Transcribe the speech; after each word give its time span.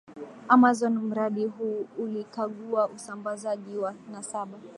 Amazon 0.49 0.99
Mradi 1.01 1.45
huu 1.45 1.87
ulikagua 1.97 2.87
usambazaji 2.87 3.77
wa 3.77 3.93
nasaba 4.11 4.57